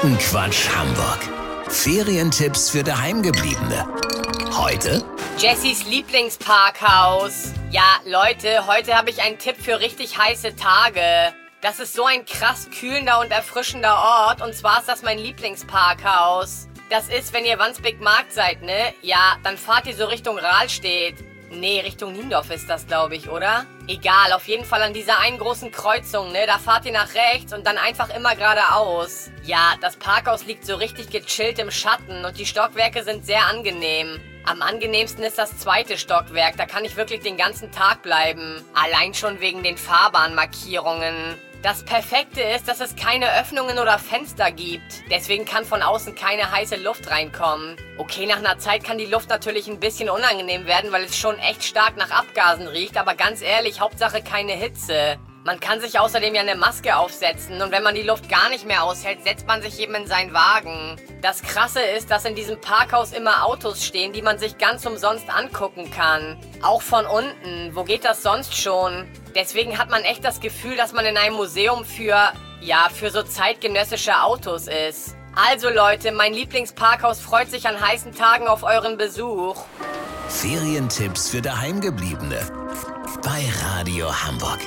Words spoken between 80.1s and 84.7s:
Ferientipps für Daheimgebliebene. Bei Radio Hamburg.